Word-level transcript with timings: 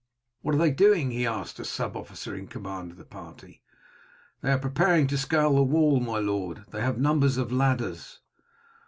"What 0.41 0.55
are 0.55 0.57
they 0.57 0.71
doing?" 0.71 1.11
he 1.11 1.27
asked 1.27 1.57
the 1.57 1.63
sub 1.63 1.95
officer 1.95 2.35
in 2.35 2.47
command 2.47 2.89
of 2.89 2.97
the 2.97 3.05
party. 3.05 3.61
"They 4.41 4.51
are 4.51 4.57
preparing 4.57 5.05
to 5.05 5.15
scale 5.19 5.53
the 5.53 5.61
wall, 5.61 5.99
my 5.99 6.17
lord; 6.17 6.65
they 6.71 6.81
have 6.81 6.97
numbers 6.97 7.37
of 7.37 7.51
ladders." 7.51 8.19